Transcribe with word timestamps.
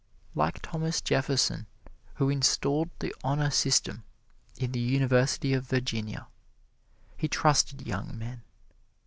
Like 0.33 0.63
Thomas 0.63 0.99
Jefferson, 0.99 1.67
who 2.15 2.31
installed 2.31 2.89
the 2.97 3.13
honor 3.23 3.51
system 3.51 4.03
in 4.57 4.71
the 4.71 4.79
University 4.79 5.53
of 5.53 5.67
Virginia, 5.69 6.25
he 7.15 7.27
trusted 7.27 7.85
young 7.85 8.17
men. 8.17 8.41